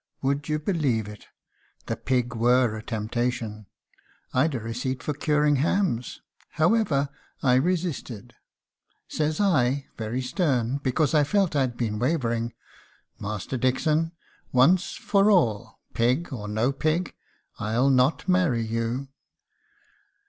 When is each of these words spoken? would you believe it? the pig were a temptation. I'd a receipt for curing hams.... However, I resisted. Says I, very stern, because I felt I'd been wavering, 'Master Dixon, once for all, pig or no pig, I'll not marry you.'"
would 0.23 0.49
you 0.49 0.57
believe 0.57 1.07
it? 1.07 1.27
the 1.85 1.95
pig 1.95 2.33
were 2.33 2.75
a 2.75 2.81
temptation. 2.81 3.67
I'd 4.33 4.55
a 4.55 4.59
receipt 4.59 5.03
for 5.03 5.13
curing 5.13 5.57
hams.... 5.57 6.21
However, 6.53 7.09
I 7.43 7.53
resisted. 7.53 8.33
Says 9.07 9.39
I, 9.39 9.85
very 9.99 10.23
stern, 10.23 10.77
because 10.79 11.13
I 11.13 11.23
felt 11.23 11.55
I'd 11.55 11.77
been 11.77 11.99
wavering, 11.99 12.51
'Master 13.19 13.57
Dixon, 13.57 14.13
once 14.51 14.95
for 14.95 15.29
all, 15.29 15.79
pig 15.93 16.33
or 16.33 16.47
no 16.47 16.71
pig, 16.71 17.13
I'll 17.59 17.91
not 17.91 18.27
marry 18.27 18.65
you.'" 18.65 19.07